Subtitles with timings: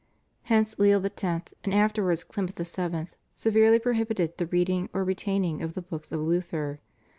[0.45, 3.05] Hence Leo X., and afterwards Clement VII.,
[3.35, 6.79] severely prohibited the reading or retaining of the books of Luther.